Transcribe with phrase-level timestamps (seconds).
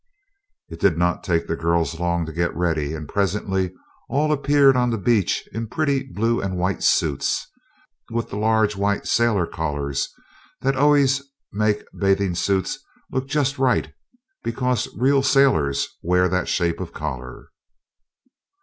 [0.67, 3.71] It did not take the girls long to get ready, and presently
[4.09, 7.47] all appeared on the beach in pretty blue and white suits,
[8.09, 10.11] with the large white sailor collars,
[10.61, 11.21] that always
[11.53, 12.79] make bathing suits
[13.11, 13.93] look just right,
[14.43, 17.49] because real sailors wear that shape of collar.